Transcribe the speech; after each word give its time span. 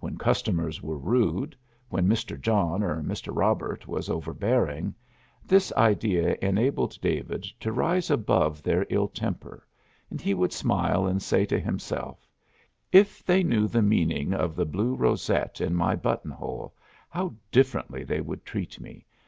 When 0.00 0.18
customers 0.18 0.82
were 0.82 0.98
rude, 0.98 1.54
when 1.88 2.08
Mr. 2.08 2.36
John 2.40 2.82
or 2.82 3.00
Mr. 3.00 3.32
Robert 3.32 3.86
was 3.86 4.10
overbearing, 4.10 4.92
this 5.46 5.72
idea 5.74 6.36
enabled 6.42 7.00
David 7.00 7.42
to 7.60 7.70
rise 7.70 8.10
above 8.10 8.64
their 8.64 8.84
ill 8.90 9.06
temper, 9.06 9.64
and 10.10 10.20
he 10.20 10.34
would 10.34 10.52
smile 10.52 11.06
and 11.06 11.22
say 11.22 11.46
to 11.46 11.60
himself: 11.60 12.26
"If 12.90 13.24
they 13.24 13.44
knew 13.44 13.68
the 13.68 13.82
meaning 13.82 14.34
of 14.34 14.56
the 14.56 14.66
blue 14.66 14.96
rosette 14.96 15.60
in 15.60 15.76
my 15.76 15.94
button 15.94 16.32
hole, 16.32 16.74
how 17.08 17.32
differently 17.52 18.02
they 18.02 18.20
would 18.20 18.44
treat 18.44 18.80
me! 18.80 19.06